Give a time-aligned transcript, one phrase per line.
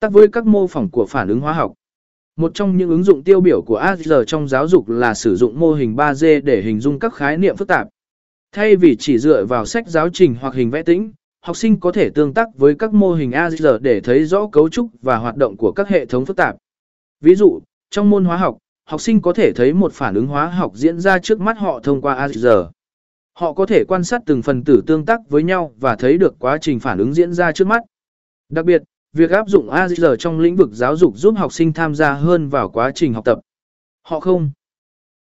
[0.00, 1.72] Tác với các mô phỏng của phản ứng hóa học.
[2.36, 5.60] Một trong những ứng dụng tiêu biểu của AR trong giáo dục là sử dụng
[5.60, 7.88] mô hình 3D để hình dung các khái niệm phức tạp.
[8.52, 11.92] Thay vì chỉ dựa vào sách giáo trình hoặc hình vẽ tĩnh, học sinh có
[11.92, 15.36] thể tương tác với các mô hình AR để thấy rõ cấu trúc và hoạt
[15.36, 16.56] động của các hệ thống phức tạp.
[17.20, 17.60] Ví dụ,
[17.90, 21.00] trong môn hóa học, học sinh có thể thấy một phản ứng hóa học diễn
[21.00, 22.46] ra trước mắt họ thông qua AR.
[23.34, 26.34] Họ có thể quan sát từng phần tử tương tác với nhau và thấy được
[26.38, 27.82] quá trình phản ứng diễn ra trước mắt.
[28.48, 31.94] Đặc biệt, việc áp dụng AGL trong lĩnh vực giáo dục giúp học sinh tham
[31.94, 33.38] gia hơn vào quá trình học tập.
[34.02, 34.50] Họ không